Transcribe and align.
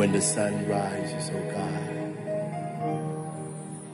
When 0.00 0.12
the 0.12 0.22
sun 0.22 0.66
rises, 0.66 1.30
oh 1.34 1.44
God, 1.52 1.92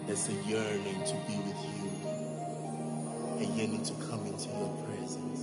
there's 0.06 0.28
a 0.28 0.34
yearning 0.48 1.02
to 1.04 1.14
be 1.26 1.36
with 1.38 1.60
you, 1.66 1.90
a 3.40 3.44
yearning 3.56 3.82
to 3.82 3.92
come 4.08 4.24
into 4.24 4.48
your 4.50 4.72
presence. 4.86 5.42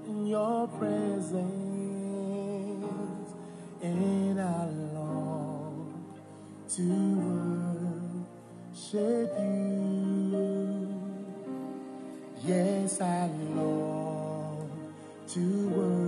in 0.08 0.27
your 0.27 0.68
presence, 0.68 1.48
and 3.82 4.41
I 4.41 4.66
long 4.94 5.94
to 6.76 6.84
worship 8.74 9.40
you. 9.40 10.34
Yes, 12.46 12.99
I 12.99 13.27
long 13.55 14.70
to 15.30 15.70
worship 15.70 16.02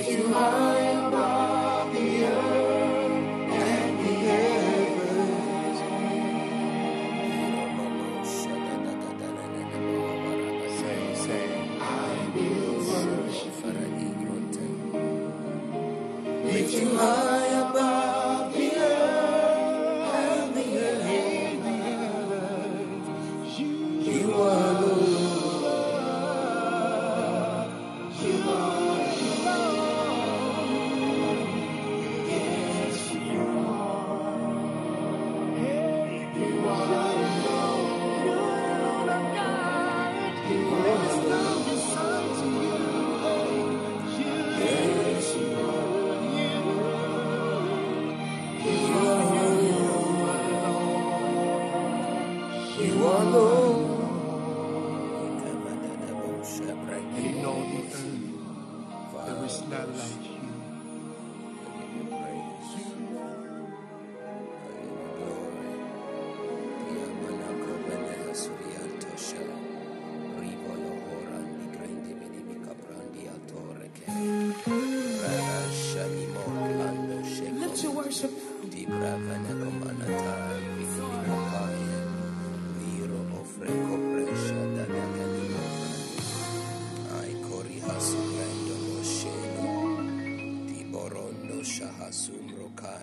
if 0.00 0.08
you 0.08 0.34
are. 0.34 0.79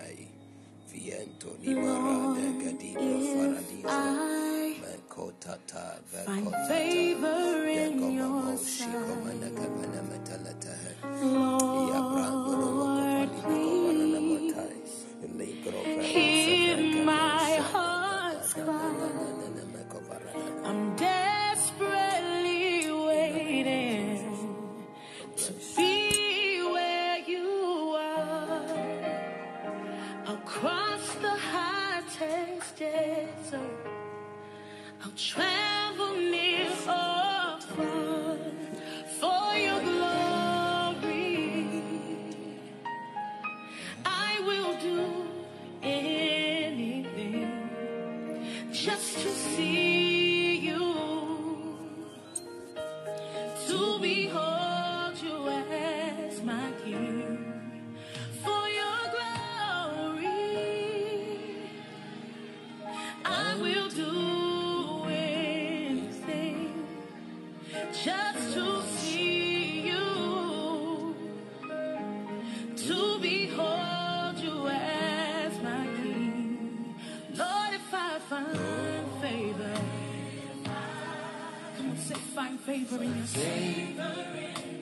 Shaddai, 0.08 0.28
Vientoni 0.92 1.74
Marada 1.74 2.46
Gadiga 2.60 3.08
Faradisa, 3.28 4.02
Mekotata, 4.80 5.84
find 82.86 84.77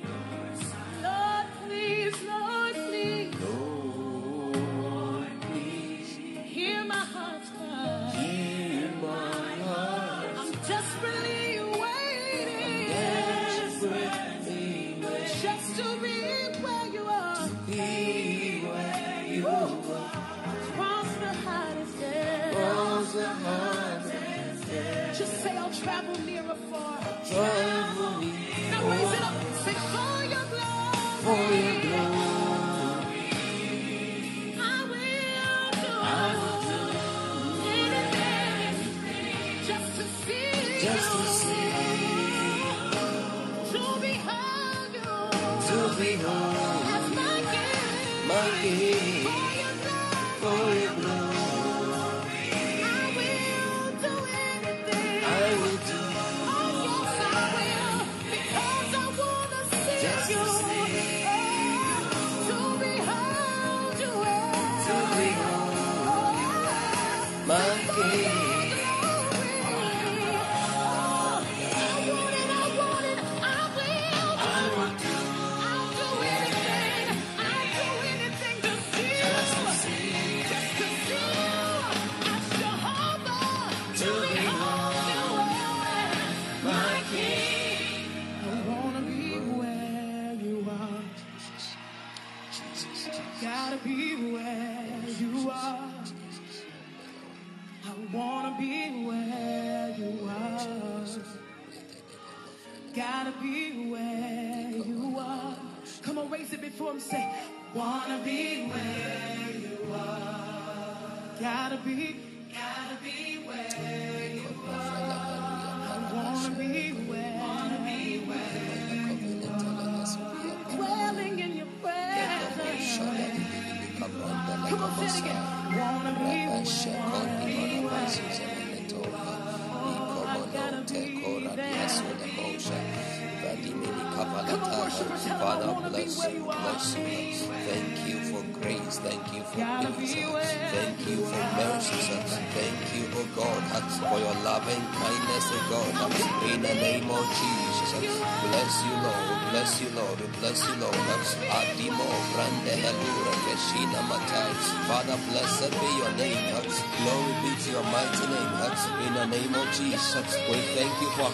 my 48.62 49.15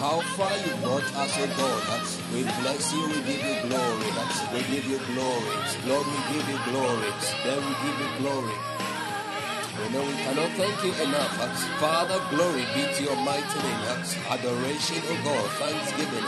how 0.03 0.19
far 0.35 0.51
you 0.57 0.75
brought 0.83 1.07
us, 1.15 1.31
oh 1.39 1.47
God. 1.55 2.03
We 2.33 2.43
bless 2.43 2.91
you. 2.91 3.07
We 3.07 3.23
give 3.23 3.39
you 3.39 3.55
glory. 3.71 4.09
We 4.51 4.59
give 4.67 4.85
you 4.91 4.99
glory. 5.07 5.55
Lord, 5.87 6.05
we 6.11 6.19
give 6.27 6.45
you 6.51 6.59
glory. 6.67 7.11
Then 7.45 7.59
we 7.63 7.73
give 7.83 7.97
you 8.03 8.09
glory. 8.19 8.57
We 9.73 9.89
know 9.89 10.05
we 10.05 10.13
cannot 10.21 10.51
thank 10.53 10.77
you 10.85 10.93
enough. 11.01 11.33
Father, 11.81 12.21
glory 12.29 12.61
be 12.77 12.85
to 12.93 13.03
your 13.03 13.17
mighty 13.25 13.57
name. 13.65 13.81
Adoration, 14.29 15.01
oh 15.01 15.17
God, 15.25 15.49
thanksgiving 15.57 16.27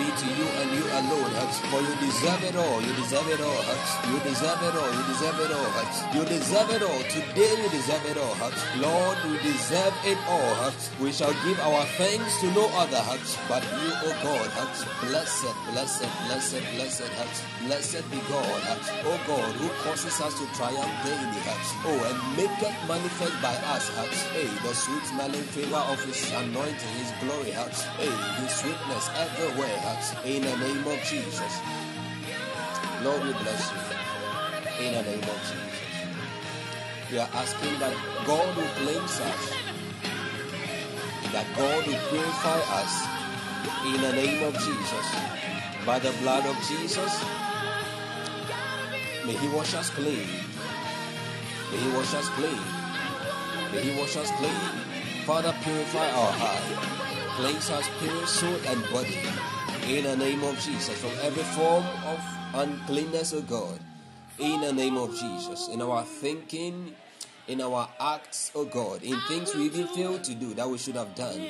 be 0.00 0.08
to 0.08 0.28
you 0.32 0.48
and 0.60 0.68
you 0.72 0.84
alone. 1.04 1.32
For 1.68 1.80
you 1.84 1.94
deserve 2.00 2.42
it 2.44 2.56
all. 2.56 2.80
You 2.80 2.92
deserve 2.96 3.28
it 3.28 3.40
all. 3.44 3.62
You 4.08 4.18
deserve 4.24 4.62
it 4.64 4.76
all. 4.80 4.92
You 4.96 5.04
deserve 5.12 5.40
it 5.44 5.52
all. 5.52 5.70
You 6.16 6.24
deserve 6.24 6.70
it 6.72 6.82
all. 6.82 7.02
Today 7.12 7.52
you 7.60 7.68
deserve 7.68 8.06
it 8.08 8.16
all. 8.16 8.36
Lord, 8.80 9.18
we 9.28 9.36
deserve 9.44 9.94
it 10.04 10.18
all. 10.28 10.72
We 11.00 11.12
shall 11.12 11.36
give 11.44 11.60
our 11.60 11.84
thanks 12.00 12.40
to 12.40 12.46
no 12.52 12.64
other 12.80 13.04
but 13.48 13.62
you, 13.62 13.92
O 13.92 14.10
God. 14.24 14.48
Blessed, 15.04 15.52
blessed, 15.70 16.08
blessed, 16.26 16.64
blessed, 16.74 17.12
blessed 17.66 18.10
be 18.10 18.18
God. 18.28 18.62
O 19.04 19.20
God, 19.28 19.52
who 19.60 19.68
causes 19.84 20.20
us 20.20 20.32
to 20.40 20.46
triumph 20.56 21.04
daily. 21.04 21.40
Oh, 21.84 22.00
and 22.08 22.36
make 22.36 22.62
it 22.62 22.74
manifest 22.86 23.42
by 23.42 23.54
us. 23.74 23.90
At 23.98 24.14
hey, 24.32 24.46
the 24.62 24.74
sweet 24.74 25.04
smelling 25.04 25.46
favor 25.54 25.82
of 25.90 26.02
His 26.04 26.32
anointing, 26.32 26.94
His 26.98 27.10
glory. 27.20 27.50
Hey, 27.50 28.14
His 28.42 28.52
sweetness 28.54 29.10
everywhere. 29.18 29.78
In 30.24 30.42
the 30.42 30.56
name 30.56 30.86
of 30.86 30.98
Jesus. 31.02 31.52
Lord, 33.02 33.22
we 33.24 33.32
bless 33.32 33.70
you. 33.70 34.86
In 34.86 34.94
the 34.94 35.02
name 35.02 35.22
of 35.22 35.38
Jesus. 35.46 35.86
We 37.10 37.18
are 37.18 37.30
asking 37.34 37.78
that 37.78 37.94
God 38.26 38.56
will 38.56 38.72
cleanse 38.82 39.20
us. 39.20 39.42
That 41.32 41.46
God 41.56 41.86
will 41.86 42.02
purify 42.10 42.60
us. 42.82 42.94
In 43.86 44.00
the 44.00 44.12
name 44.12 44.42
of 44.42 44.54
Jesus. 44.54 45.06
By 45.84 45.98
the 45.98 46.12
blood 46.22 46.46
of 46.46 46.56
Jesus. 46.66 47.12
May 49.26 49.34
He 49.34 49.48
wash 49.48 49.74
us 49.74 49.90
clean. 49.90 50.26
May 51.70 51.78
He 51.78 51.88
wash 51.96 52.14
us 52.14 52.28
clean. 52.30 52.75
May 53.72 53.82
He 53.82 54.00
wash 54.00 54.16
us 54.16 54.30
clean. 54.32 54.52
Father, 55.24 55.54
purify 55.62 56.10
our 56.10 56.32
heart. 56.32 56.62
Cleanse 57.36 57.70
us 57.70 57.84
spirit, 57.84 58.28
soul, 58.28 58.56
and 58.66 58.82
body. 58.90 59.18
In 59.88 60.04
the 60.04 60.16
name 60.16 60.42
of 60.42 60.58
Jesus. 60.58 60.98
From 61.00 61.12
every 61.22 61.42
form 61.42 61.84
of 62.06 62.20
uncleanness, 62.54 63.32
O 63.34 63.42
God. 63.42 63.78
In 64.38 64.60
the 64.60 64.72
name 64.72 64.96
of 64.96 65.14
Jesus. 65.16 65.68
In 65.68 65.82
our 65.82 66.04
thinking, 66.04 66.94
in 67.48 67.60
our 67.60 67.88
acts, 68.00 68.50
oh 68.54 68.64
God, 68.64 69.02
in 69.02 69.18
things 69.28 69.54
we 69.54 69.66
even 69.66 69.86
failed 69.88 70.24
to 70.24 70.34
do 70.34 70.54
that 70.54 70.68
we 70.68 70.78
should 70.78 70.96
have 70.96 71.14
done. 71.14 71.40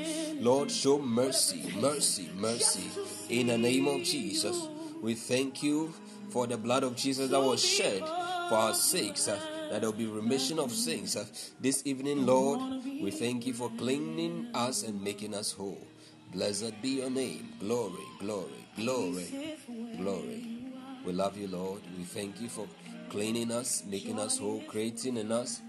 Lord, 0.41 0.71
show 0.71 0.99
mercy, 0.99 1.73
mercy, 1.81 2.29
mercy 2.35 2.91
in 3.31 3.47
the 3.47 3.59
name 3.59 3.89
of 3.89 4.03
Jesus. 4.03 4.69
We 5.01 5.15
thank 5.15 5.63
you 5.63 5.95
for 6.31 6.47
the 6.47 6.59
blood 6.59 6.83
of 6.83 6.97
Jesus 6.97 7.31
that 7.31 7.41
was 7.41 7.65
shed 7.65 8.01
for 8.01 8.57
our 8.57 8.75
sakes. 8.75 9.29
That 9.71 9.81
there 9.81 9.91
will 9.91 9.99
be 9.99 10.07
remission 10.07 10.59
of 10.59 10.71
sins. 10.71 11.17
Uh, 11.17 11.25
this 11.61 11.83
evening, 11.85 12.25
Lord, 12.25 12.61
we 12.85 13.11
thank 13.11 13.47
you 13.47 13.53
for 13.53 13.71
cleaning 13.77 14.49
us 14.55 14.83
and 14.85 15.03
making 15.03 15.35
us 15.35 15.53
whole. 15.53 15.87
Blessed 16.33 16.81
be 16.83 17.01
your 17.01 17.11
name. 17.11 17.53
Glory, 17.59 18.05
glory, 18.21 18.67
glory, 18.77 19.57
glory. 19.97 20.73
We 21.05 21.13
love 21.13 21.37
you, 21.37 21.49
Lord. 21.49 21.81
We 21.97 22.05
thank 22.05 22.41
you 22.41 22.49
for 22.49 22.67
cleaning 23.09 23.51
us, 23.51 23.83
making 23.87 24.19
us 24.19 24.39
whole, 24.39 24.63
creating 24.69 25.17
in 25.17 25.33
us 25.33 25.63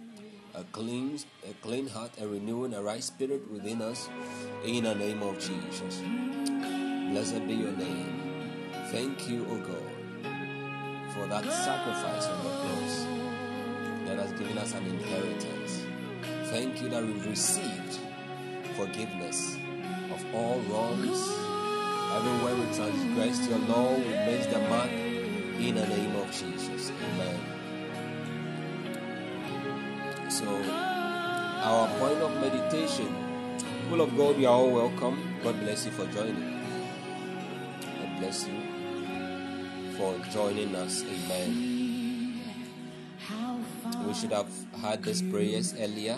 a 0.55 0.63
clean, 0.71 1.19
a 1.47 1.53
clean 1.63 1.87
heart, 1.87 2.11
and 2.17 2.31
renewing 2.31 2.73
a 2.73 2.81
right 2.81 3.03
spirit 3.03 3.49
within 3.51 3.81
us. 3.81 4.09
In 4.63 4.83
the 4.83 4.95
name 4.95 5.21
of 5.21 5.39
Jesus. 5.39 6.01
Blessed 7.11 7.47
be 7.47 7.53
your 7.53 7.71
name. 7.71 8.71
Thank 8.91 9.29
you, 9.29 9.45
O 9.49 9.57
God, 9.57 11.13
for 11.13 11.27
that 11.27 11.45
sacrifice 11.45 12.25
on 12.25 12.43
the 12.43 12.49
cross 12.49 13.16
has 14.17 14.31
given 14.33 14.57
us 14.57 14.73
an 14.73 14.85
inheritance. 14.85 15.85
Thank 16.49 16.81
you 16.81 16.89
that 16.89 17.03
we've 17.03 17.25
received 17.25 17.99
forgiveness 18.75 19.57
of 20.11 20.25
all 20.33 20.59
wrongs. 20.61 21.19
Everywhere 22.15 22.55
we 22.55 22.75
transgressed 22.75 23.49
your 23.49 23.59
law, 23.59 23.95
we 23.95 24.09
missed 24.09 24.49
the 24.49 24.59
mark 24.69 24.89
in 24.89 25.75
the 25.75 25.85
name 25.87 26.15
of 26.15 26.31
Jesus. 26.31 26.91
Amen. 26.91 27.39
So, 30.29 30.45
our 30.45 31.87
point 31.99 32.21
of 32.21 32.33
meditation, 32.41 33.13
full 33.89 34.01
of 34.01 34.15
God, 34.15 34.37
you 34.37 34.47
are 34.47 34.53
all 34.53 34.71
welcome. 34.71 35.39
God 35.43 35.59
bless 35.59 35.85
you 35.85 35.91
for 35.91 36.05
joining. 36.07 36.59
God 37.81 38.19
bless 38.19 38.47
you 38.47 38.53
for 39.97 40.17
joining 40.31 40.75
us. 40.75 41.03
Amen. 41.03 41.76
Should 44.19 44.31
have 44.31 44.49
had 44.81 45.03
these 45.03 45.21
prayers 45.21 45.75
earlier, 45.79 46.17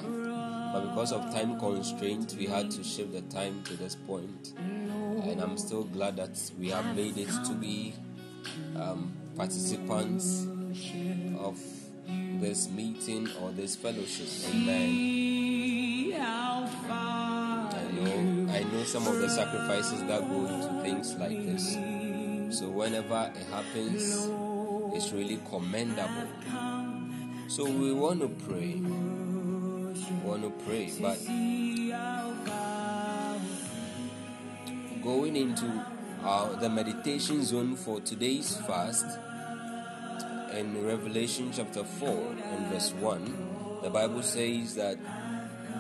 but 0.72 0.88
because 0.90 1.12
of 1.12 1.22
time 1.34 1.60
constraints, 1.60 2.34
we 2.34 2.46
had 2.46 2.72
to 2.72 2.82
shift 2.82 3.12
the 3.12 3.22
time 3.24 3.62
to 3.66 3.76
this 3.76 3.96
point. 3.96 4.54
And 4.58 5.42
I'm 5.42 5.58
still 5.58 5.84
glad 5.84 6.16
that 6.16 6.40
we 6.58 6.70
have 6.70 6.96
made 6.96 7.18
it 7.18 7.28
to 7.28 7.54
be 7.54 7.94
um, 8.78 9.12
participants 9.36 10.48
of 11.38 11.60
this 12.40 12.70
meeting 12.70 13.28
or 13.42 13.52
this 13.52 13.76
fellowship. 13.76 14.28
Amen. 14.54 16.14
I 17.74 17.92
know, 17.92 18.54
I 18.54 18.64
know 18.64 18.84
some 18.86 19.08
of 19.08 19.20
the 19.20 19.30
sacrifices 19.30 20.00
that 20.04 20.22
go 20.22 20.46
into 20.46 20.82
things 20.84 21.16
like 21.16 21.46
this. 21.46 21.74
So 22.58 22.70
whenever 22.70 23.30
it 23.36 23.46
happens, 23.52 24.30
it's 24.96 25.12
really 25.12 25.40
commendable. 25.50 26.28
So 27.50 27.66
we 27.66 27.92
want 27.92 28.22
to 28.22 28.30
pray. 28.46 28.76
We 28.76 30.22
want 30.24 30.44
to 30.44 30.54
pray, 30.68 30.94
but 31.02 31.18
going 35.02 35.36
into 35.36 35.66
uh, 36.24 36.60
the 36.60 36.70
meditation 36.70 37.44
zone 37.44 37.76
for 37.76 38.02
today's 38.02 38.56
fast 38.68 39.08
in 40.54 40.86
Revelation 40.86 41.50
chapter 41.52 41.84
4 41.84 42.10
and 42.10 42.68
verse 42.68 42.94
1, 42.94 43.80
the 43.82 43.90
Bible 43.90 44.22
says 44.22 44.76
that 44.76 45.00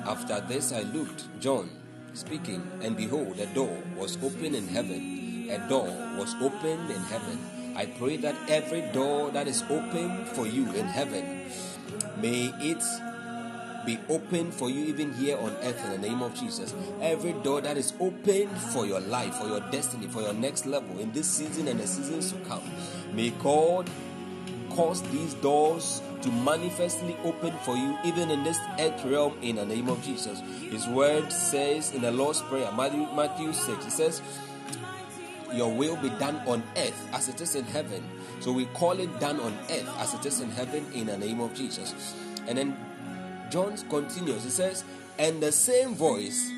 after 0.07 0.41
this 0.41 0.73
I 0.73 0.81
looked, 0.81 1.39
John 1.39 1.69
speaking, 2.13 2.65
and 2.81 2.97
behold, 2.97 3.38
a 3.39 3.45
door 3.53 3.77
was 3.95 4.17
open 4.23 4.55
in 4.55 4.67
heaven. 4.67 5.47
A 5.51 5.69
door 5.69 5.85
was 6.17 6.33
opened 6.41 6.89
in 6.89 7.01
heaven. 7.03 7.58
I 7.75 7.85
pray 7.85 8.17
that 8.17 8.35
every 8.49 8.81
door 8.93 9.31
that 9.31 9.47
is 9.47 9.63
open 9.69 10.25
for 10.25 10.45
you 10.45 10.71
in 10.73 10.85
heaven, 10.85 11.45
may 12.17 12.53
it 12.59 12.83
be 13.85 13.97
open 14.09 14.51
for 14.51 14.69
you 14.69 14.85
even 14.85 15.13
here 15.13 15.38
on 15.38 15.51
earth 15.63 15.83
in 15.85 15.91
the 15.91 16.07
name 16.07 16.21
of 16.21 16.35
Jesus. 16.35 16.73
Every 17.01 17.33
door 17.33 17.61
that 17.61 17.77
is 17.77 17.93
open 17.99 18.47
for 18.73 18.85
your 18.85 18.99
life, 18.99 19.35
for 19.35 19.47
your 19.47 19.61
destiny, 19.71 20.07
for 20.07 20.21
your 20.21 20.33
next 20.33 20.65
level 20.65 20.99
in 20.99 21.11
this 21.11 21.27
season 21.27 21.67
and 21.67 21.79
the 21.79 21.88
seasons 21.88 22.31
to 22.33 22.39
come, 22.39 22.63
may 23.13 23.29
God 23.31 23.89
cause 24.69 25.01
these 25.11 25.33
doors 25.35 26.01
to 26.21 26.29
manifestly 26.31 27.15
open 27.23 27.53
for 27.63 27.75
you 27.75 27.97
even 28.03 28.29
in 28.29 28.43
this 28.43 28.59
earth 28.79 29.03
realm 29.05 29.33
in 29.41 29.55
the 29.55 29.65
name 29.65 29.89
of 29.89 30.03
Jesus. 30.03 30.39
His 30.69 30.88
word 30.88 31.31
says 31.31 31.93
in 31.93 32.01
the 32.01 32.11
Lord's 32.11 32.41
Prayer, 32.41 32.71
Matthew, 32.73 33.07
Matthew 33.15 33.53
6, 33.53 33.85
it 33.85 33.91
says, 33.91 34.21
Your 35.53 35.73
will 35.73 35.95
be 35.97 36.09
done 36.09 36.37
on 36.47 36.63
earth 36.77 37.09
as 37.13 37.27
it 37.29 37.41
is 37.41 37.55
in 37.55 37.65
heaven. 37.65 38.03
So 38.39 38.51
we 38.51 38.65
call 38.67 38.99
it 38.99 39.19
done 39.19 39.39
on 39.39 39.53
earth 39.69 39.89
as 39.97 40.13
it 40.13 40.25
is 40.25 40.41
in 40.41 40.49
heaven 40.51 40.85
in 40.93 41.07
the 41.07 41.17
name 41.17 41.39
of 41.39 41.53
Jesus. 41.53 42.15
And 42.47 42.57
then 42.57 42.77
John 43.49 43.77
continues, 43.89 44.43
he 44.43 44.49
says, 44.49 44.83
And 45.17 45.41
the 45.41 45.51
same 45.51 45.95
voice 45.95 46.49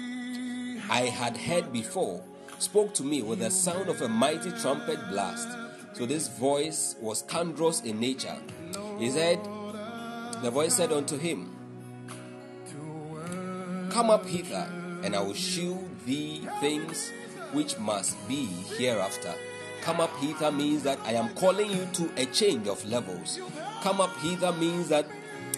I 0.89 1.11
had 1.11 1.37
heard 1.37 1.71
before 1.71 2.21
spoke 2.59 2.93
to 2.95 3.03
me 3.03 3.23
with 3.23 3.39
the 3.39 3.49
sound 3.49 3.89
of 3.89 4.01
a 4.01 4.09
mighty 4.09 4.51
trumpet 4.51 4.99
blast. 5.09 5.47
So 5.93 6.05
this 6.05 6.27
voice 6.27 6.95
was 6.99 7.21
thunderous 7.21 7.81
in 7.81 7.99
nature. 7.99 8.37
He 8.99 9.09
said, 9.09 9.39
The 10.41 10.51
voice 10.51 10.75
said 10.75 10.91
unto 10.91 11.17
him, 11.17 11.55
Come 13.89 14.09
up 14.09 14.25
hither, 14.25 14.69
and 15.03 15.15
I 15.15 15.21
will 15.21 15.33
shew 15.33 15.89
thee 16.05 16.47
things 16.59 17.11
which 17.53 17.77
must 17.79 18.15
be 18.27 18.45
hereafter. 18.77 19.33
Come 19.81 19.99
up 19.99 20.15
hither 20.17 20.51
means 20.51 20.83
that 20.83 20.99
I 21.03 21.13
am 21.13 21.29
calling 21.35 21.71
you 21.71 21.87
to 21.93 22.11
a 22.17 22.25
change 22.27 22.67
of 22.67 22.85
levels. 22.85 23.39
Come 23.81 23.99
up 23.99 24.15
hither 24.17 24.51
means 24.51 24.89
that 24.89 25.07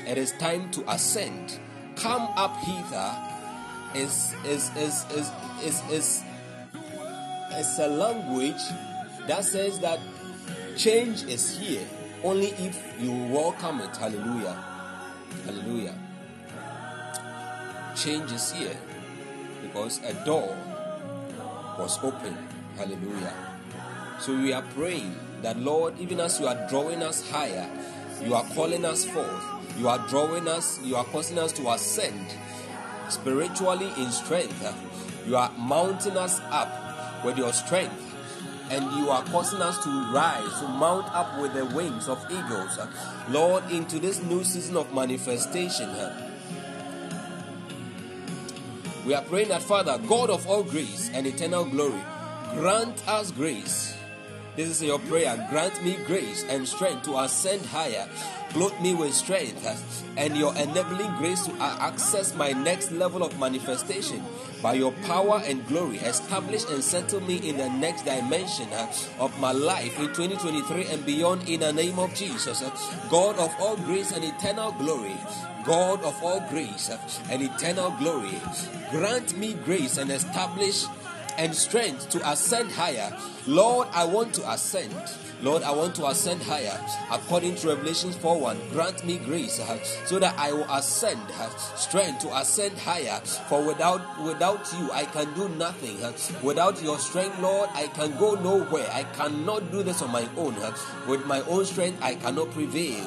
it 0.08 0.18
is 0.18 0.32
time 0.34 0.72
to 0.72 0.92
ascend. 0.92 1.60
Come 1.96 2.22
up 2.36 2.56
hither 2.58 3.34
is 3.96 4.34
is 4.46 4.70
is 4.78 5.06
is 5.12 5.32
is 5.64 5.82
is, 5.92 6.24
is 7.54 7.80
a 7.80 7.88
language 7.88 8.64
that 9.28 9.44
says 9.46 9.80
that 9.80 10.00
change 10.78 11.24
is 11.24 11.58
here 11.58 11.86
only 12.24 12.48
if 12.52 12.78
you 13.00 13.12
welcome 13.12 13.82
it. 13.82 13.96
Hallelujah. 13.98 14.54
Hallelujah. 15.46 15.96
Change 17.96 18.32
is 18.32 18.52
here 18.54 18.78
because 19.62 20.02
a 20.04 20.14
door 20.26 20.58
was 21.78 21.98
open. 22.04 22.38
Hallelujah. 22.78 23.34
So 24.20 24.36
we 24.36 24.54
are 24.54 24.64
praying 24.76 25.16
that 25.42 25.58
Lord, 25.60 26.00
even 26.00 26.20
as 26.20 26.40
you 26.40 26.48
are 26.48 26.68
drawing 26.70 27.04
us 27.04 27.30
higher, 27.30 27.70
you 28.24 28.34
are 28.34 28.46
calling 28.56 28.86
us 28.86 29.06
forth, 29.06 29.44
you 29.78 29.88
are 29.90 30.00
drawing 30.08 30.48
us, 30.48 30.80
you 30.84 30.96
are 30.96 31.04
causing 31.06 31.38
us 31.38 31.52
to 31.54 31.70
ascend 31.72 32.34
spiritually 33.10 33.92
in 33.98 34.12
strength. 34.12 34.64
You 35.28 35.38
are 35.38 35.52
mounting 35.58 36.18
us 36.18 36.40
up 36.52 37.24
with 37.24 37.38
your 37.38 37.54
strength. 37.54 38.00
And 38.72 38.84
you 38.98 39.10
are 39.10 39.24
causing 39.26 39.62
us 39.62 39.84
to 39.84 39.90
rise, 40.14 40.60
to 40.62 40.68
mount 40.68 41.14
up 41.14 41.40
with 41.40 41.54
the 41.54 41.66
wings 41.76 42.08
of 42.08 42.24
eagles. 42.32 42.80
Lord, 43.30 43.70
into 43.70 44.00
this 44.00 44.24
new 44.24 44.44
season 44.44 44.78
of 44.78 44.94
manifestation. 44.94 45.90
We 49.06 49.14
are 49.14 49.22
praying 49.22 49.50
that, 49.50 49.62
Father, 49.62 49.98
God 50.08 50.30
of 50.30 50.48
all 50.48 50.64
grace 50.64 51.12
and 51.14 51.28
eternal 51.28 51.66
glory, 51.66 52.02
grant 52.54 53.06
us 53.08 53.32
grace. 53.32 53.98
This 54.56 54.70
is 54.70 54.84
your 54.84 55.00
prayer. 55.00 55.48
Grant 55.50 55.84
me 55.84 55.98
grace 56.06 56.46
and 56.48 56.68
strength 56.68 57.06
to 57.06 57.18
ascend 57.18 57.66
higher. 57.66 58.08
Clothe 58.50 58.80
me 58.82 58.94
with 58.94 59.12
strength 59.16 59.66
and 60.16 60.38
your 60.38 60.54
enabling 60.56 61.12
grace 61.18 61.44
to 61.48 61.54
access 61.60 62.36
my 62.36 62.52
next 62.52 62.92
level 62.92 63.24
of 63.24 63.40
manifestation. 63.40 64.24
By 64.62 64.76
your 64.76 64.92
power 65.08 65.42
and 65.44 65.66
glory, 65.68 65.98
establish 65.98 66.66
and 66.70 66.84
settle 66.84 67.22
me 67.22 67.38
in 67.50 67.58
the 67.58 67.68
next 67.68 68.06
dimension 68.06 68.68
of 69.20 69.34
my 69.40 69.52
life 69.52 69.98
in 69.98 70.14
2023 70.14 70.86
and 70.86 71.04
beyond 71.04 71.50
in 71.50 71.62
the 71.62 71.74
name 71.74 71.98
of 71.98 72.14
Jesus. 72.14 72.62
God 73.10 73.40
of 73.40 73.52
all 73.60 73.76
grace 73.76 74.12
and 74.12 74.24
eternal 74.24 74.72
glory, 74.74 75.18
God 75.66 76.04
of 76.04 76.16
all 76.24 76.46
grace 76.52 76.92
and 77.32 77.42
eternal 77.42 77.90
glory, 77.98 78.40
grant 78.92 79.36
me 79.36 79.56
grace 79.66 79.98
and 79.98 80.12
establish 80.12 80.86
and 81.38 81.56
strength 81.56 82.10
to 82.10 82.30
ascend 82.30 82.72
higher. 82.72 83.16
Lord, 83.48 83.88
I 83.92 84.06
want 84.06 84.34
to 84.36 84.52
ascend. 84.52 84.94
Lord, 85.42 85.62
I 85.64 85.72
want 85.72 85.94
to 85.96 86.08
ascend 86.08 86.42
higher. 86.42 86.80
According 87.12 87.56
to 87.56 87.68
Revelations 87.68 88.16
4 88.16 88.40
1, 88.40 88.70
grant 88.70 89.06
me 89.06 89.18
grace 89.18 89.60
uh, 89.60 89.78
so 90.06 90.18
that 90.20 90.34
I 90.40 90.54
will 90.54 90.68
ascend, 90.72 91.20
uh, 91.38 91.50
strength 91.76 92.22
to 92.22 92.38
ascend 92.38 92.78
higher. 92.78 93.20
For 93.50 93.62
without 93.62 94.02
without 94.24 94.72
you, 94.80 94.90
I 94.94 95.04
can 95.04 95.34
do 95.34 95.50
nothing. 95.50 96.02
Uh, 96.02 96.14
without 96.42 96.82
your 96.82 96.98
strength, 96.98 97.40
Lord, 97.40 97.70
I 97.74 97.88
can 97.88 98.18
go 98.18 98.36
nowhere. 98.36 98.90
I 98.94 99.04
cannot 99.04 99.70
do 99.70 99.84
this 99.84 100.02
on 100.02 100.12
my 100.12 100.30
own. 100.38 100.56
With 101.08 101.26
my 101.26 101.42
own 101.42 101.66
strength, 101.66 102.02
I 102.02 102.16
cannot 102.16 102.52
prevail. 102.52 103.04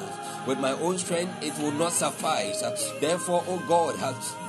With 0.46 0.60
my 0.60 0.72
own 0.72 0.98
strength, 0.98 1.42
it 1.42 1.56
will 1.58 1.72
not 1.72 1.92
suffice. 1.92 2.60
Therefore, 3.00 3.42
O 3.48 3.58
God, 3.66 3.96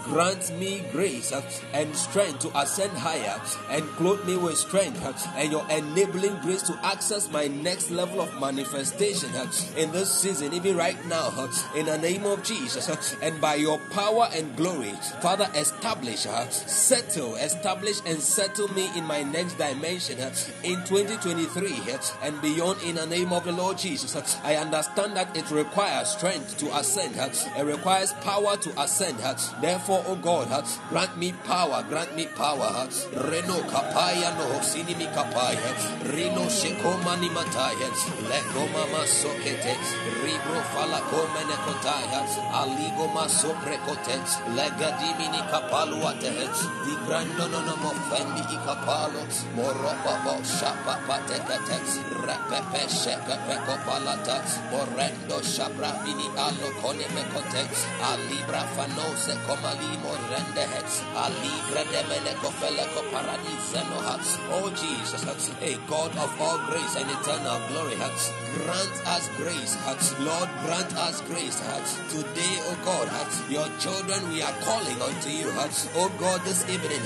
grant 0.08 0.58
me 0.60 0.84
grace 0.92 1.32
and 1.74 1.96
strength 1.96 2.40
to 2.40 2.60
ascend 2.60 2.92
higher 2.94 3.40
and 3.70 3.84
clothe 3.92 4.26
me 4.26 4.38
with 4.38 4.58
strength 4.58 5.04
and 5.36 5.52
your 5.52 5.66
enabling 5.70 6.40
grace 6.42 6.62
to 6.64 6.78
access 6.84 7.30
my 7.32 7.48
next 7.48 7.92
level 7.92 8.22
of 8.22 8.40
manifestation 8.40 9.30
in 9.76 9.92
this 9.92 10.12
season, 10.12 10.54
even 10.54 10.76
right 10.76 11.04
now, 11.08 11.50
in 11.76 11.86
the 11.86 11.98
name 11.98 12.26
of 12.26 12.44
Jesus. 12.44 13.16
And 13.22 13.40
by 13.42 13.56
your 13.56 13.80
power 13.92 14.30
and 14.34 14.56
glory, 14.56 14.94
Father, 15.22 15.50
establish, 15.56 16.22
settle, 16.50 17.36
establish, 17.36 18.00
and 18.06 18.20
settle 18.20 18.68
me 18.74 18.90
in 18.98 19.04
my 19.04 19.24
next 19.24 19.58
dimension 19.58 20.20
in 20.64 20.84
2023 20.86 21.76
and 22.24 22.42
beyond 22.42 22.82
in 22.84 22.96
the 22.96 23.06
name 23.06 23.34
of 23.34 23.44
the 23.44 23.52
Lord 23.52 23.78
Jesus. 23.78 24.16
I 24.44 24.56
understand 24.56 25.16
that 25.18 25.36
it 25.36 25.50
requires 25.52 26.10
strength 26.10 26.58
to 26.60 26.78
ascend, 26.78 27.16
it 27.18 27.66
requires 27.66 28.14
power 28.14 28.58
to 28.58 28.82
ascend. 28.82 29.18
Therefore, 29.62 29.97
oh 30.06 30.16
God, 30.16 30.50
grant 30.89 31.18
me 31.18 31.34
power, 31.46 31.84
grant 31.89 32.16
me 32.16 32.27
power. 32.36 32.88
Reno 33.13 33.58
kapaya 33.72 34.30
no 34.38 34.60
sini 34.62 34.94
mi 34.98 35.06
kapaya. 35.16 35.72
Rino 36.13 36.46
shekoma 36.50 37.16
ni 37.20 37.30
mataya. 37.30 37.89
Legoma 38.30 38.84
masokete. 38.94 39.74
Ribro 40.22 40.62
fala 40.74 41.00
kome 41.10 41.42
ne 41.48 41.58
kotaya. 41.66 42.22
Aligo 42.62 43.08
masoprekote. 43.16 44.16
Legadimi 44.56 45.27
ni 45.32 45.42
kapalu 45.50 46.04
ate. 46.06 46.30
Di 46.86 46.94
grando 47.06 47.48
no 47.51 47.60
no 47.66 47.75
mo 47.77 47.92
fendi 48.10 48.42
i 48.42 48.58
kapalo. 48.66 49.24
Moropa 49.56 50.13
bo 50.24 50.36
shapa 50.44 51.00
patekete. 51.08 51.77
Repepe 52.25 52.84
shepepe 52.89 53.56
kopalata. 53.66 54.44
Morendo 54.72 55.39
shabra 55.42 55.92
mini 56.04 56.27
alo 56.38 56.70
kone 56.82 57.08
mekote. 57.16 57.63
Alibra 58.04 58.63
fanose 58.75 59.34
komali 59.48 59.87
oh 64.50 64.70
Jesus 64.75 65.24
a 65.62 65.77
God 65.88 66.12
of 66.17 66.41
all 66.41 66.58
grace 66.67 66.96
and 66.96 67.10
eternal 67.10 67.60
glory. 67.70 67.96
Grant 67.96 69.08
us 69.08 69.29
grace. 69.38 69.75
Lord 70.20 70.50
grant 70.65 70.96
us 70.98 71.22
grace. 71.22 71.60
Today 72.10 72.56
oh 72.67 72.77
God 72.84 73.08
your 73.50 73.67
children 73.79 74.29
we 74.32 74.41
are 74.41 74.56
calling 74.62 75.01
unto 75.01 75.29
you. 75.29 75.48
Oh 75.96 76.12
God 76.20 76.41
this 76.41 76.67
evening 76.70 77.01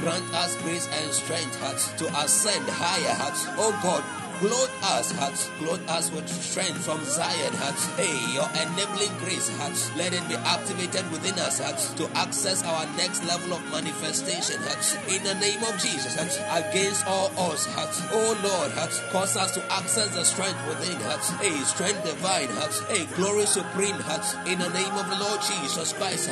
grant 0.00 0.34
us 0.34 0.56
grace 0.62 0.88
and 0.88 1.12
strength. 1.12 1.60
To 1.98 2.06
ascend 2.18 2.66
higher. 2.68 3.16
Oh 3.58 3.78
God 3.82 4.23
Clothe 4.40 4.70
us, 4.82 5.12
clothe 5.58 5.88
us 5.88 6.10
with 6.10 6.28
strength 6.28 6.84
from 6.84 7.02
Zion. 7.04 7.54
Hearts. 7.54 7.86
Hey, 7.96 8.12
your 8.34 8.50
enabling 8.58 9.14
grace, 9.22 9.48
let 9.96 10.12
it 10.12 10.26
be 10.28 10.34
activated 10.34 11.06
within 11.10 11.38
us 11.38 11.62
to 11.94 12.04
access 12.18 12.62
our 12.64 12.84
next 12.96 13.24
level 13.24 13.54
of 13.54 13.62
manifestation. 13.70 14.60
In 15.08 15.22
the 15.22 15.34
name 15.38 15.62
of 15.62 15.78
Jesus, 15.78 16.18
against 16.50 17.06
all 17.06 17.30
odds, 17.38 17.68
oh 18.12 18.34
Lord, 18.42 18.72
cause 19.12 19.36
us 19.36 19.54
to 19.54 19.62
access 19.72 20.12
the 20.14 20.24
strength 20.24 20.58
within. 20.68 20.98
Hey, 21.40 21.56
strength 21.64 22.04
divine. 22.04 22.50
Hey, 22.90 23.06
glory 23.16 23.46
supreme. 23.46 23.96
Hearts. 24.02 24.34
In 24.50 24.58
the 24.58 24.68
name 24.70 24.92
of 24.92 25.08
the 25.08 25.16
Lord 25.24 25.40
Jesus 25.40 25.94
Christ. 25.94 26.28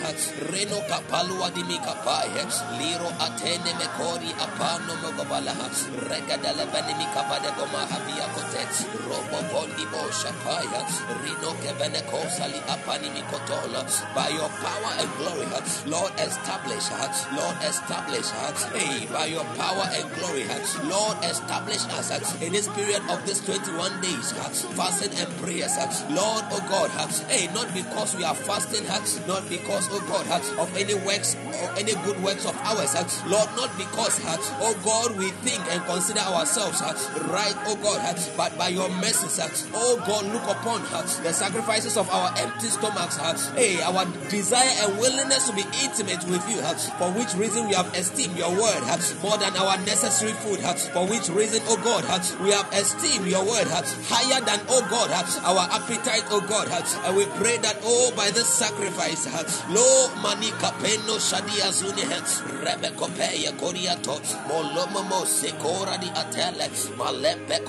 Reno 0.51 0.83
kapalua 0.91 1.55
di 1.55 1.63
mikapai. 1.63 2.35
Liro 2.83 3.09
atene 3.23 3.73
mekori 3.79 4.35
apano 4.37 4.99
mogobala. 5.01 5.55
Regadele 6.11 6.67
beni 6.73 6.93
mikabade 6.99 7.49
goma 7.57 7.87
robo 9.09 10.11
shapaya 10.13 10.83
rino 11.23 11.51
apani 12.69 13.09
mikotola 13.11 13.83
by 14.15 14.29
your 14.29 14.49
power 14.61 14.93
and 14.99 15.11
glory 15.19 15.47
Lord 15.87 16.13
establish 16.21 16.91
us, 16.93 17.27
Lord 17.37 17.57
establish 17.63 18.29
us, 18.47 18.65
hey 18.73 19.07
by 19.07 19.27
your 19.27 19.45
power 19.57 19.89
and 19.93 20.09
glory 20.15 20.45
Lord 20.89 21.17
establish 21.25 21.85
us 21.99 22.11
in 22.43 22.53
this 22.53 22.69
period 22.69 23.03
of 23.11 23.25
this 23.27 23.45
21 23.45 24.01
days 24.01 24.33
fasting 24.77 25.13
and 25.19 25.29
prayers 25.43 25.77
Lord 26.11 26.45
oh 26.53 26.65
God 26.69 26.91
hey 27.29 27.53
not 27.53 27.73
because 27.75 28.17
we 28.17 28.25
are 28.25 28.35
fasting 28.35 28.87
not 29.27 29.49
because 29.49 29.89
oh 29.91 30.01
God 30.09 30.27
of 30.59 30.77
any 30.77 30.95
works 30.95 31.37
or 31.37 31.69
any 31.77 31.95
good 32.05 32.23
works 32.23 32.47
of 32.47 32.57
ours 32.63 32.95
Lord 33.27 33.49
not 33.57 33.77
because 33.77 34.21
oh 34.61 34.77
God 34.85 35.17
we 35.17 35.31
think 35.43 35.61
and 35.73 35.85
consider 35.85 36.21
ourselves 36.21 36.81
uh, 36.83 36.93
right 37.31 37.57
oh 37.67 37.77
God, 37.83 38.17
but 38.37 38.57
by 38.57 38.69
your 38.69 38.89
mercies, 38.89 39.39
oh 39.75 39.97
God, 40.07 40.25
look 40.33 40.45
upon 40.45 40.83
the 41.23 41.33
sacrifices 41.33 41.97
of 41.97 42.09
our 42.11 42.33
empty 42.39 42.69
stomachs, 42.69 43.19
hey, 43.57 43.83
our 43.83 44.07
desire 44.31 44.71
and 44.83 44.99
willingness 44.99 45.49
to 45.49 45.55
be 45.55 45.65
intimate 45.83 46.23
with 46.31 46.43
you, 46.49 46.63
for 46.99 47.11
which 47.13 47.35
reason 47.35 47.67
we 47.69 47.75
have 47.75 47.93
esteemed 47.95 48.37
your 48.37 48.51
word 48.51 48.83
more 49.23 49.37
than 49.39 49.57
our 49.57 49.77
necessary 49.85 50.33
food, 50.33 50.61
for 50.93 51.07
which 51.07 51.29
reason, 51.29 51.61
oh 51.67 51.77
God, 51.83 52.05
we 52.41 52.51
have 52.53 52.69
esteemed 52.73 53.27
your 53.27 53.45
word 53.45 53.67
higher 54.09 54.41
than, 54.41 54.61
oh 54.69 54.87
God, 54.89 55.11
our 55.43 55.67
appetite, 55.71 56.25
oh 56.31 56.41
God, 56.41 56.69
and 57.05 57.17
we 57.17 57.27
pray 57.43 57.59
that, 57.59 57.77
oh, 57.83 58.13
by 58.17 58.31
this 58.31 58.49
sacrifice, 58.49 59.27
lo 59.69 60.09
manika 60.23 60.71
peno 60.79 61.19
shadia 61.19 61.73
zune, 61.73 62.07
rebekopeya 62.63 63.53
koriato, 63.59 64.21
molomomo 64.47 65.27
sekora 65.27 65.99
di 65.99 66.07
atele, 66.09 66.71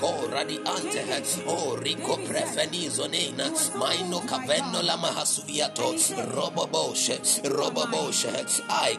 malepeko 0.04 0.28
ko 0.28 0.28
radiante 0.28 1.04
o 1.46 1.76
rico 1.76 2.16
prefenizo 2.16 3.06
nena. 3.08 3.50
Maino 3.76 4.20
cavenno 4.26 4.82
la 4.82 4.96
robo 6.34 6.66
boshe. 6.66 7.20
Robo 7.44 7.86
boshe. 7.86 8.44
Ai 8.68 8.98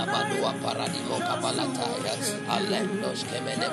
Rabadua 0.00 0.56
Paradimo 0.64 1.20
Kabalataya, 1.20 2.16
Alendos 2.48 3.20
Kemene 3.28 3.68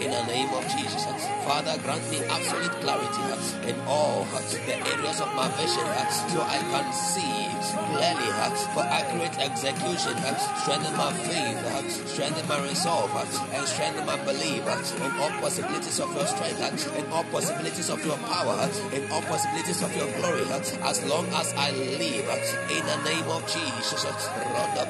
in 0.00 0.10
the 0.10 0.24
name 0.24 0.48
of 0.56 0.64
Jesus. 0.72 1.04
Father, 1.44 1.76
grant 1.84 2.00
me 2.10 2.24
absolute 2.24 2.72
clarity 2.80 3.68
in 3.68 3.76
all 3.86 4.24
the 4.24 4.72
areas 4.72 5.20
of 5.20 5.28
my 5.36 5.48
vision 5.60 5.84
so 6.32 6.40
I 6.40 6.58
can 6.72 6.88
see 6.92 7.44
clearly 7.92 8.30
for 8.72 8.84
accurate 8.88 9.36
execution. 9.36 10.16
Strengthen 10.64 10.96
my 10.96 11.12
faith, 11.12 12.08
strengthen 12.08 12.48
my 12.48 12.60
resolve, 12.64 13.12
and 13.52 13.68
strengthen 13.68 14.06
my 14.06 14.16
belief 14.24 14.64
in 14.64 15.12
all 15.20 15.30
possibilities 15.44 16.00
of 16.00 16.08
your 16.14 16.26
strength, 16.26 16.96
in 16.96 17.04
all 17.12 17.24
possibilities 17.24 17.90
of 17.90 18.04
your 18.04 18.16
power, 18.32 18.68
in 18.92 19.04
all 19.12 19.22
possibilities 19.22 19.82
of 19.82 19.94
your 19.96 20.08
glory, 20.16 20.48
as 20.88 21.04
long 21.04 21.26
as 21.36 21.52
I 21.56 21.70
live 21.72 22.28
in 22.72 22.82
the 22.86 22.98
name 23.04 23.28
of 23.28 23.44
Jesus. 23.44 24.06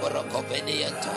Borokopenianta, 0.01 1.13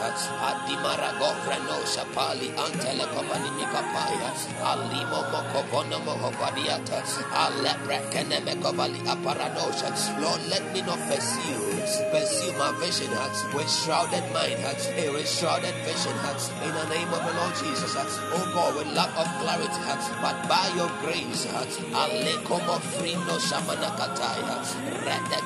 Adimara 0.47 1.11
Gofreno 1.19 1.77
Shapali, 1.85 2.49
Antele 2.55 3.05
Kopani 3.13 3.49
Mikapaya, 3.57 4.31
Alimo 4.63 5.23
Mokopono 5.31 5.99
Mohopadiata, 6.05 6.99
Aleprekene 7.33 8.39
Mekovali 8.45 8.99
Aparadosha. 9.05 9.89
Lord, 10.21 10.41
let 10.49 10.63
me 10.73 10.81
not 10.81 10.99
pursue, 11.07 11.79
pursue 12.11 12.53
my 12.57 12.71
vision 12.79 13.11
with 13.53 13.69
shrouded 13.69 14.23
mind, 14.33 14.59
a 14.59 15.09
with 15.11 15.29
shrouded 15.29 15.75
vision 15.85 16.15
in 16.63 16.73
the 16.73 16.85
name 16.89 17.09
of 17.13 17.21
the 17.25 17.33
Lord 17.33 17.55
Jesus. 17.55 17.95
Oh 17.95 18.51
God, 18.53 18.75
with 18.75 18.93
lack 18.95 19.11
of 19.17 19.27
clarity, 19.41 19.81
but 20.21 20.37
by 20.47 20.71
your 20.75 20.89
grace, 21.01 21.45
Alekomo 21.93 22.79
Frino 22.95 23.37
Shamanakataya, 23.39 24.63
Reda 25.05 25.39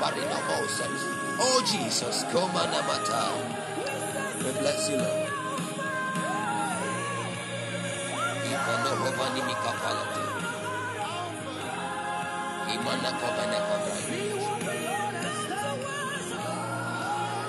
Parinomosa. 0.00 1.25
Oh 1.38 1.62
Jesus, 1.66 2.24
come 2.32 2.56
on, 2.56 2.68
Amata. 2.68 3.22
We 4.44 4.52
bless 4.60 4.88
you, 4.90 4.96
Lord. 4.96 5.28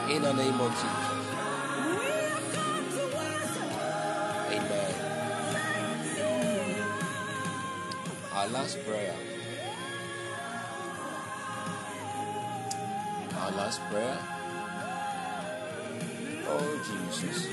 In 0.09 0.21
the 0.21 0.33
name 0.33 0.59
of 0.61 0.71
Jesus. 0.71 1.07
Amen. 4.51 4.93
Our 8.33 8.47
last 8.47 8.77
prayer. 8.85 9.26
Last 13.67 13.81
prayer. 13.89 14.17
Oh, 16.47 17.11
Jesus. 17.11 17.49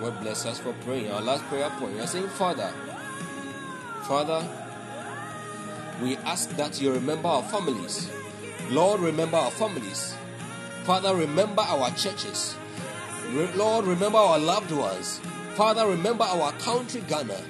God 0.00 0.20
bless 0.20 0.46
us 0.46 0.60
for 0.60 0.72
praying. 0.84 1.10
Our 1.10 1.20
last 1.20 1.42
prayer 1.46 1.68
point. 1.70 1.94
We 1.94 2.00
are 2.00 2.06
saying, 2.06 2.28
Father, 2.28 2.70
Father, 4.06 4.46
we 6.00 6.16
ask 6.18 6.50
that 6.50 6.80
you 6.80 6.92
remember 6.92 7.26
our 7.26 7.42
families. 7.42 8.08
Lord, 8.70 9.00
remember 9.00 9.38
our 9.38 9.50
families. 9.50 10.14
Father, 10.84 11.16
remember 11.16 11.62
our 11.62 11.90
churches. 11.96 12.54
Re- 13.30 13.50
Lord, 13.56 13.86
remember 13.86 14.18
our 14.18 14.38
loved 14.38 14.70
ones. 14.70 15.18
Father, 15.56 15.84
remember 15.84 16.22
our 16.22 16.52
country, 16.60 17.02
Ghana, 17.08 17.42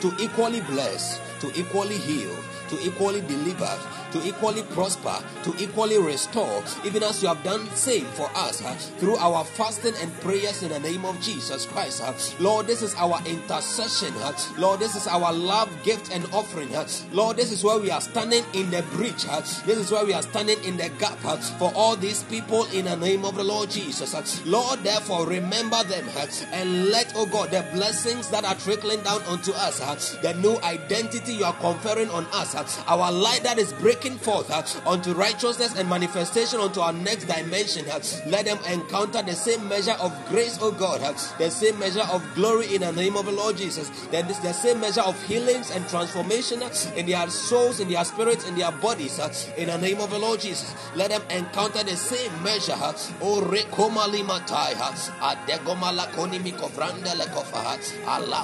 to 0.00 0.14
equally 0.20 0.60
bless, 0.60 1.20
to 1.40 1.50
equally 1.58 1.98
heal, 1.98 2.36
to 2.68 2.78
equally 2.86 3.20
deliver, 3.22 3.76
to 4.16 4.28
equally 4.28 4.62
prosper, 4.62 5.16
to 5.42 5.54
equally 5.62 5.98
restore, 5.98 6.62
even 6.84 7.02
as 7.02 7.22
you 7.22 7.28
have 7.28 7.42
done 7.44 7.68
same 7.74 8.04
for 8.04 8.30
us 8.34 8.64
uh, 8.64 8.72
through 8.98 9.16
our 9.16 9.44
fasting 9.44 9.94
and 10.00 10.12
prayers 10.20 10.62
in 10.62 10.70
the 10.70 10.80
name 10.80 11.04
of 11.04 11.20
Jesus 11.20 11.66
Christ. 11.66 12.02
Uh, 12.02 12.14
Lord, 12.42 12.66
this 12.66 12.82
is 12.82 12.94
our 12.94 13.20
intercession. 13.26 14.14
Uh, 14.22 14.32
Lord, 14.58 14.80
this 14.80 14.96
is 14.96 15.06
our 15.06 15.32
love, 15.32 15.70
gift, 15.82 16.10
and 16.12 16.24
offering. 16.32 16.74
Uh. 16.74 16.88
Lord, 17.12 17.36
this 17.36 17.52
is 17.52 17.62
where 17.62 17.78
we 17.78 17.90
are 17.90 18.00
standing 18.00 18.44
in 18.54 18.70
the 18.70 18.82
breach. 18.92 19.26
Uh. 19.28 19.40
This 19.66 19.78
is 19.78 19.90
where 19.90 20.04
we 20.04 20.14
are 20.14 20.22
standing 20.22 20.62
in 20.64 20.76
the 20.76 20.88
gap 20.98 21.18
uh, 21.24 21.36
for 21.36 21.72
all 21.74 21.96
these 21.96 22.22
people 22.24 22.64
in 22.72 22.86
the 22.86 22.96
name 22.96 23.24
of 23.24 23.34
the 23.34 23.44
Lord 23.44 23.70
Jesus. 23.70 24.14
Lord, 24.46 24.80
therefore, 24.80 25.26
remember 25.26 25.82
them 25.84 26.06
and 26.52 26.86
let, 26.86 27.12
oh 27.16 27.26
God, 27.26 27.50
the 27.50 27.66
blessings 27.74 28.28
that 28.30 28.44
are 28.44 28.54
trickling 28.54 29.02
down 29.02 29.22
onto 29.24 29.52
us, 29.52 30.16
the 30.22 30.32
new 30.34 30.56
identity 30.62 31.34
you 31.34 31.44
are 31.44 31.54
conferring 31.54 32.08
on 32.10 32.24
us, 32.32 32.54
our 32.86 33.12
light 33.12 33.42
that 33.42 33.58
is 33.58 33.72
breaking 33.74 34.05
breaking 34.06 34.18
forth 34.18 34.50
uh, 34.50 34.88
unto 34.88 35.12
righteousness 35.14 35.76
and 35.76 35.88
manifestation 35.88 36.60
unto 36.60 36.80
our 36.80 36.92
next 36.92 37.24
dimension. 37.24 37.88
Uh, 37.88 38.00
let 38.26 38.44
them 38.44 38.58
encounter 38.70 39.22
the 39.22 39.32
same 39.32 39.68
measure 39.68 39.96
of 40.00 40.12
grace, 40.28 40.58
oh 40.60 40.70
God, 40.70 41.02
uh, 41.02 41.12
the 41.38 41.50
same 41.50 41.78
measure 41.78 42.04
of 42.12 42.22
glory 42.34 42.74
in 42.74 42.82
the 42.82 42.92
name 42.92 43.16
of 43.16 43.26
the 43.26 43.32
Lord 43.32 43.56
Jesus. 43.56 43.90
Then 44.10 44.26
the 44.28 44.52
same 44.52 44.80
measure 44.80 45.00
of 45.00 45.20
healings 45.24 45.70
and 45.70 45.88
transformation 45.88 46.62
in 46.96 47.06
their 47.06 47.28
souls, 47.28 47.80
in 47.80 47.88
their 47.88 48.04
spirits, 48.04 48.46
in 48.48 48.56
their 48.56 48.70
bodies, 48.72 49.18
in 49.56 49.66
the 49.68 49.78
name 49.78 50.00
of 50.00 50.10
the 50.10 50.18
Lord 50.18 50.40
Jesus. 50.40 50.72
Let 50.94 51.10
them 51.10 51.22
encounter 51.30 51.82
the 51.82 51.96
same 51.96 52.30
measure. 52.42 52.76
Oh 53.20 53.40
rekomali 53.42 54.24
matai, 54.24 54.74
adegomala 55.20 56.06
konimi 56.12 56.52
kovranda 56.52 57.14
lekofa, 57.14 57.78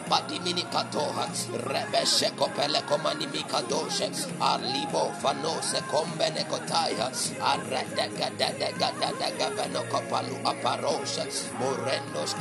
badimini 0.08 0.64
katoha, 0.70 1.28
rebeshe 1.68 2.30
kopele 2.36 2.82
komani 2.88 3.26
mikadoshe, 3.26 4.10
alibo 4.40 5.12
fan 5.20 5.41
no 5.42 5.58
secombene 5.60 6.46
cotaya 6.46 7.10
arredega 7.50 8.28
dedega 8.38 8.90
dedega 9.00 9.48
veno 9.56 9.82
kapalu 9.90 10.38
aparosha. 10.46 11.26
Morendos 11.58 12.34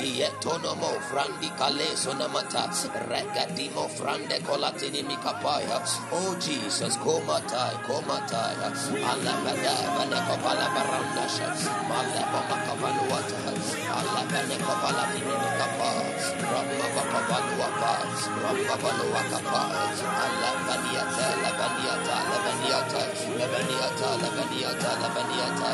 ietono 0.00 0.72
mo 0.80 0.90
frandi 1.08 1.50
kaleso 1.58 2.12
namata 2.16 2.64
regadimo 3.08 3.88
frande 3.88 4.40
kolatini 4.46 5.02
mikapaya 5.04 5.78
oh 6.12 6.34
Jesus 6.40 6.96
komatai 7.04 7.76
komatai. 7.86 8.56
Alabada 9.10 9.74
vene 9.96 10.18
kapala 10.26 10.66
barandasha 10.74 11.48
malebo 11.88 12.40
makavaluata 12.48 13.38
alabene 13.98 14.56
kapala 14.64 15.04
dinini 15.12 15.50
kapa. 15.60 15.90
Rabba 16.46 17.02
kapaluapa 17.12 17.92
rabba 18.42 18.64
kapaluapa 18.68 19.62
alabania 20.24 21.04
telaba 21.14 21.65
Labaniata, 21.66 22.16
Labaniata, 22.30 23.02
Labaniata, 23.38 24.08
Labaniata, 24.22 24.90
Labaniata, 25.02 25.70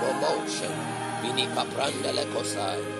Promotion, 0.00 0.72
Vini 1.22 1.46
Capranda 1.48 2.12
Lecosai. 2.12 2.99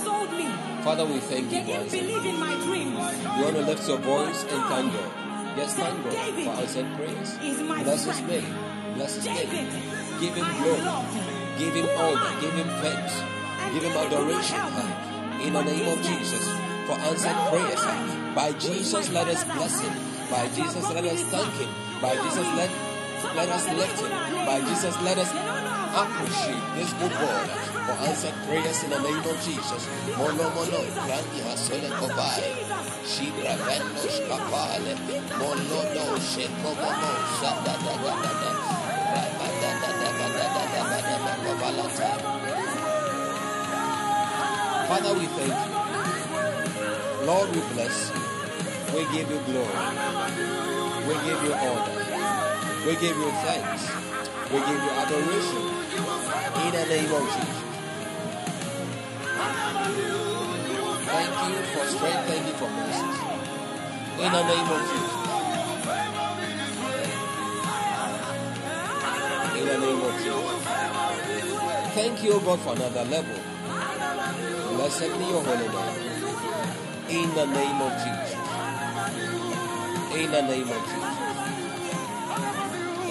Father, 0.83 1.05
we 1.05 1.19
thank 1.19 1.51
you, 1.51 1.61
Can 1.61 1.67
you 1.67 1.91
believe 1.91 2.25
in 2.25 2.39
my 2.39 2.55
dreams? 2.65 2.97
You 3.21 3.43
want 3.43 3.55
to 3.55 3.61
lift 3.61 3.87
your 3.87 3.99
voice 3.99 4.41
and 4.49 4.61
thank 4.65 4.93
Yes, 5.53 5.75
thank 5.75 6.03
God 6.03 6.13
David 6.13 6.45
for 6.45 6.55
answered 6.57 6.89
prayers. 6.95 7.29
Bless 7.83 8.05
his 8.05 8.21
name. 8.21 8.55
Bless 8.95 9.15
his 9.15 9.25
name. 9.25 9.69
Give 10.17 10.33
him 10.33 10.47
glory. 10.57 10.81
Give 11.59 11.73
him 11.75 11.87
honor. 12.01 12.41
Give 12.41 12.53
him 12.57 12.69
thanks. 12.81 13.13
Give 13.73 13.83
him 13.83 13.93
adoration. 13.93 14.57
In 15.45 15.53
the 15.53 15.63
name 15.63 15.85
of 15.85 16.01
Jesus. 16.01 16.45
For 16.87 16.97
answered 16.97 17.37
prayers. 17.53 17.83
By 18.33 18.51
Jesus, 18.57 19.11
let 19.11 19.27
us 19.27 19.43
bless 19.43 19.81
him. 19.81 19.93
By 20.31 20.47
Jesus, 20.49 20.89
let 20.89 21.05
us 21.05 21.21
thank 21.29 21.53
him. 21.61 21.69
By 22.01 22.15
Jesus, 22.25 22.47
let, 22.57 22.69
let 23.35 23.49
us 23.49 23.65
lift 23.69 23.99
him. 24.01 24.11
By 24.45 24.59
Jesus, 24.65 24.95
let 25.03 25.17
us 25.19 25.60
Appreciate 25.93 26.63
this 26.75 26.93
good 26.93 27.11
hour 27.11 27.45
for 27.85 27.95
answered 28.07 28.33
prayers 28.47 28.83
in 28.83 28.89
the 28.91 28.99
name 29.01 29.19
of 29.19 29.35
Jesus. 29.43 29.83
Mono 30.17 30.47
mono, 30.55 30.79
grandi 31.03 31.39
hasole 31.43 31.89
kobai. 31.99 32.47
Shibra 33.03 33.55
vendos 33.65 34.17
kapale. 34.27 34.93
Molodo 35.35 36.05
sheko 36.31 36.71
momo 36.79 37.11
sada 37.39 37.75
da 37.83 37.93
da 38.03 38.13
da 38.23 38.31
da. 38.41 38.51
Raba 39.11 39.47
da 39.61 39.71
da 39.81 39.89
da 39.99 40.09
da 40.15 40.27
da 40.31 40.45
da 40.55 40.63
da 40.71 40.83
da 40.87 40.99
da 41.07 41.17
da 41.25 41.33
kobalata. 41.43 42.09
Father, 44.87 45.13
we 45.19 45.25
thank 45.35 45.55
you. 45.59 47.25
Lord, 47.27 47.49
we 47.53 47.61
bless 47.73 48.11
you. 48.15 48.95
We 48.95 49.01
give 49.11 49.29
you 49.29 49.39
glory. 49.43 49.79
We 51.07 51.13
give 51.27 51.43
you 51.43 51.53
honor. 51.53 51.95
We 52.87 52.93
give 52.95 53.17
you 53.17 53.31
thanks. 53.43 53.83
We 54.51 54.59
give 54.59 54.83
you 54.83 54.91
adoration 55.03 55.80
in 56.61 56.71
the 56.71 56.85
name 56.85 57.11
of 57.11 57.23
Jesus. 57.33 57.61
Thank 61.11 61.33
you 61.49 61.61
for 61.73 61.85
strength. 61.87 62.25
Thank 62.27 62.45
you 62.47 62.53
for 62.53 62.69
mercy. 62.69 63.09
In 64.23 64.31
the 64.31 64.43
name 64.51 64.69
of 64.75 64.81
Jesus. 64.89 65.15
In 69.57 69.65
the 69.67 69.77
name 69.85 70.01
of 70.01 70.13
Jesus. 70.23 70.61
Thank 71.95 72.23
you, 72.23 72.39
God, 72.45 72.59
for 72.59 72.73
another 72.73 73.05
level. 73.05 73.39
Blessed 74.75 75.11
be 75.19 75.25
your 75.25 75.43
holy 75.43 75.67
name. 75.67 75.95
In 77.09 77.27
the 77.35 77.45
name 77.47 77.81
of 77.81 77.91
Jesus. 78.03 78.33
In 80.15 80.31
the 80.31 80.41
name 80.41 80.69
of 80.69 80.81
Jesus. 80.89 81.11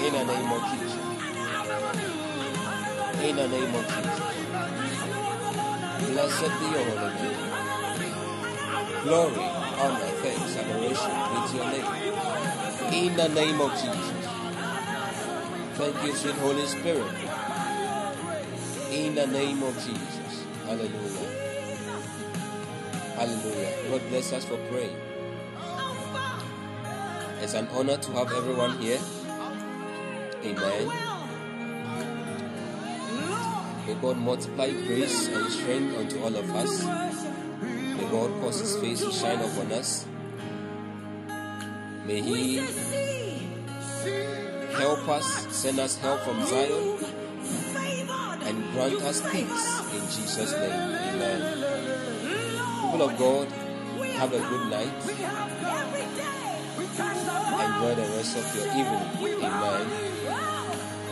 In 0.05 0.12
the 0.12 0.24
name 0.24 0.53
of 0.53 0.62
Jesus. 0.70 0.89
In 3.22 3.36
the 3.36 3.48
name 3.48 3.74
of 3.74 3.84
Jesus. 3.86 4.20
Blessed 6.10 6.52
be 6.60 6.66
your 6.66 6.84
holy 6.84 7.10
name. 7.22 7.40
Glory, 9.02 9.44
honor, 9.80 10.10
thanks, 10.22 10.56
adoration 10.56 11.14
with 11.32 11.54
your 11.54 11.66
name. 11.70 11.88
In 12.92 13.16
the 13.16 13.28
name 13.28 13.60
of 13.60 13.70
Jesus. 13.72 14.26
Thank 15.74 15.96
you, 16.04 16.12
sweet 16.14 16.34
Holy 16.36 16.66
Spirit. 16.66 17.14
In 18.90 19.14
the 19.14 19.26
name 19.26 19.62
of 19.62 19.74
Jesus. 19.74 20.44
Hallelujah. 20.66 21.50
Hallelujah. 23.16 23.72
God 23.90 24.02
bless 24.08 24.32
us 24.32 24.44
for 24.46 24.56
praying. 24.68 24.96
It's 27.42 27.54
an 27.54 27.68
honor 27.68 27.96
to 27.98 28.12
have 28.12 28.32
everyone 28.32 28.78
here. 28.78 29.00
Amen. 30.44 31.09
God 34.01 34.16
multiply 34.16 34.70
grace 34.70 35.28
and 35.28 35.53
strength 35.53 35.98
unto 35.98 36.22
all 36.22 36.34
of 36.34 36.51
us. 36.57 36.84
May 37.61 38.09
God 38.11 38.40
cause 38.40 38.61
His 38.61 38.76
face 38.78 39.01
to 39.05 39.12
shine 39.12 39.40
upon 39.40 39.72
us. 39.72 40.07
May 42.07 42.22
He 42.22 42.57
help 44.72 45.07
us, 45.07 45.46
send 45.55 45.78
us 45.78 45.98
help 45.98 46.20
from 46.20 46.42
Zion, 46.46 46.96
and 48.48 48.72
grant 48.72 49.03
us 49.03 49.20
peace 49.30 49.80
in 49.92 50.01
Jesus' 50.09 50.53
name. 50.53 50.72
Amen. 50.72 51.40
People 52.80 53.03
of 53.03 53.18
God, 53.18 53.48
have 54.16 54.32
a 54.32 54.38
good 54.38 54.70
night. 54.70 54.94
Enjoy 57.61 57.94
the 57.94 58.09
rest 58.16 58.36
of 58.38 58.57
your 58.57 58.66
evening. 58.66 59.44
Amen. 59.44 59.86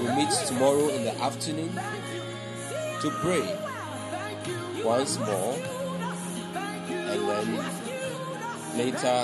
We'll 0.00 0.16
meet 0.16 0.30
tomorrow 0.46 0.88
in 0.88 1.04
the 1.04 1.14
afternoon 1.20 1.78
to 3.02 3.10
pray 3.10 3.44
once 4.82 5.18
more. 5.18 5.54
And 7.08 7.28
then 7.28 7.46
later 8.76 9.18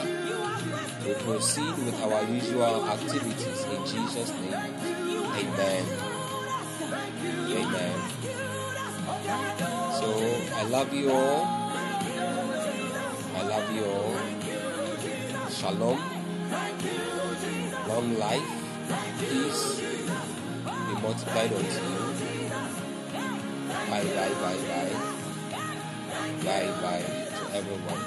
we 1.05 1.15
proceed 1.15 1.77
with 1.85 2.01
our 2.03 2.23
usual 2.25 2.89
activities 2.89 3.65
in 3.65 3.87
Jesus' 3.87 4.31
name. 4.41 4.55
Amen. 4.55 5.85
Amen. 7.51 7.97
So 9.99 10.09
I 10.55 10.63
love 10.71 10.95
you 10.95 11.11
all. 11.11 11.45
I 13.35 13.43
love 13.43 13.75
you 13.75 13.85
all. 13.85 14.15
Shalom. 15.51 15.99
Long 17.89 18.19
life, 18.19 18.51
peace 19.19 19.81
be 19.81 21.03
multiplied 21.03 21.53
unto 21.53 21.65
you. 21.65 22.14
Bye 23.91 24.05
bye 24.05 24.35
bye 24.41 24.61
bye. 24.69 24.95
Bye 26.45 26.71
bye 26.83 27.05
to 27.39 27.45
everyone. 27.57 28.03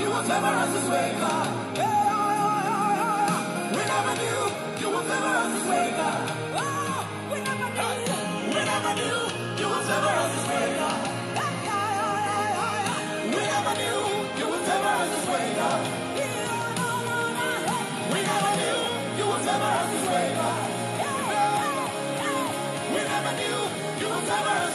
You 0.00 0.08
would 0.10 0.24
favor 0.26 0.54
us 0.62 0.72
this 0.74 0.88
way, 0.90 1.16
God. 1.20 1.48
We 3.76 3.82
never 3.92 4.14
knew 4.20 4.40
you 4.80 4.88
would 4.94 5.06
favor 5.10 5.34
us 5.42 5.52
this 5.54 5.66
way, 5.70 5.86
God. 5.98 6.22
We 7.32 7.38
never 7.48 7.68
knew, 7.76 8.54
we 8.54 8.60
never 8.70 8.92
you 9.60 9.68
would 9.70 9.84
favor 9.88 10.14
us 10.22 10.32
this 10.34 10.46
way, 10.50 10.68
God. 10.80 11.00
We 13.34 13.42
never 13.52 13.74
knew 13.80 14.00
you 14.38 14.46
would 14.50 14.64
favor 14.68 14.94
us 15.02 15.08
this 15.14 15.26
way, 15.32 15.46
God. 15.56 15.82
We 18.12 18.20
never 18.22 18.52
knew 18.60 18.80
you 19.18 19.26
would 19.30 19.42
favor 19.46 19.72
us 19.80 19.90
this 19.92 20.06
way, 20.10 20.26
God. 20.36 20.68
We 22.94 23.00
never 23.12 23.32
knew 23.40 23.58
you 24.00 24.08
would 24.12 24.24
favor 24.30 24.56
us 24.64 24.69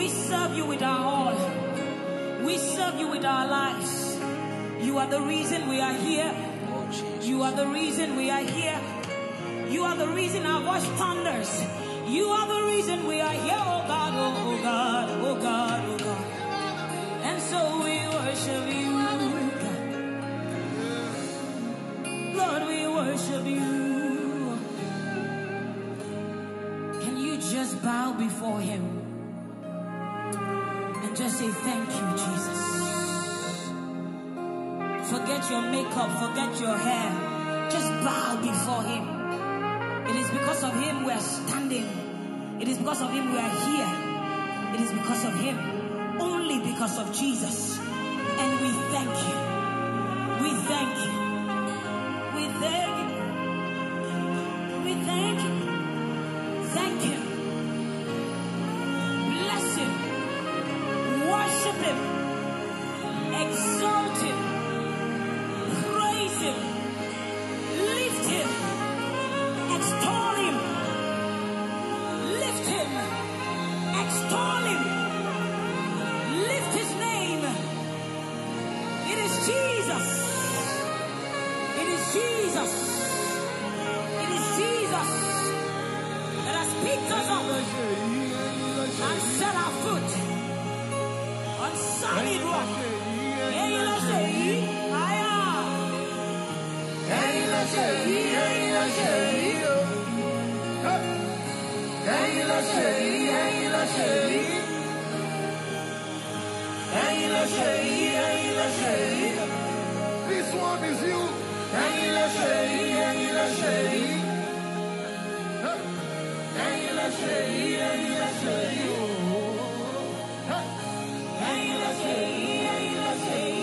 We 0.00 0.08
serve 0.08 0.56
you 0.56 0.64
with 0.64 0.82
our 0.82 1.04
all. 1.04 1.36
We 2.42 2.56
serve 2.56 2.98
you 2.98 3.08
with 3.08 3.22
our 3.22 3.46
lives. 3.46 4.18
You 4.80 4.96
are 4.96 5.06
the 5.06 5.20
reason 5.20 5.68
we 5.68 5.78
are 5.78 5.92
here. 5.92 6.34
You 7.20 7.42
are 7.42 7.52
the 7.52 7.66
reason 7.66 8.16
we 8.16 8.30
are 8.30 8.40
here. 8.40 8.80
You 9.68 9.82
are 9.84 9.98
the 9.98 10.08
reason 10.08 10.46
our 10.46 10.62
voice 10.62 10.86
thunders. 10.96 11.52
You 12.08 12.28
are 12.28 12.48
the 12.48 12.62
reason 12.72 13.06
we 13.06 13.20
are 13.20 13.34
here, 13.44 13.60
oh 13.60 13.84
God, 13.86 14.12
oh, 14.16 14.34
oh 14.48 14.62
God, 14.62 15.10
oh 15.20 15.34
God, 15.38 15.84
oh 15.90 15.98
God. 15.98 16.24
And 17.28 17.42
so 17.42 17.60
we 17.84 18.00
worship 18.08 18.64
you. 18.72 18.90
Lord, 22.38 22.62
we 22.68 22.88
worship 22.88 23.44
you. 23.44 24.58
Can 27.02 27.18
you 27.18 27.36
just 27.36 27.82
bow 27.82 28.14
before 28.14 28.60
him 28.60 28.99
just 31.20 31.38
say 31.38 31.48
thank 31.48 31.86
you, 31.90 32.06
Jesus? 32.16 32.60
Forget 35.10 35.50
your 35.50 35.60
makeup, 35.60 36.10
forget 36.18 36.58
your 36.58 36.78
hair. 36.78 37.68
Just 37.70 37.88
bow 38.04 38.40
before 38.40 38.82
him. 38.84 39.04
It 40.08 40.16
is 40.16 40.30
because 40.30 40.62
of 40.64 40.72
him 40.80 41.04
we 41.04 41.12
are 41.12 41.20
standing. 41.20 41.86
It 42.58 42.68
is 42.68 42.78
because 42.78 43.02
of 43.02 43.10
him 43.10 43.32
we 43.32 43.38
are 43.38 43.54
here. 43.68 43.92
It 44.74 44.80
is 44.80 44.92
because 44.92 45.24
of 45.26 45.34
him. 45.34 45.58
Only 46.18 46.58
because 46.60 46.98
of 46.98 47.14
Jesus. 47.14 47.78
And 47.78 48.60
we 48.62 48.70
thank 48.88 49.14
you. 49.28 50.42
We 50.42 50.50
thank 50.68 51.04
you. 51.04 51.29